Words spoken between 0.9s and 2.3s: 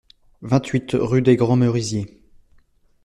rue des Grands Merisiers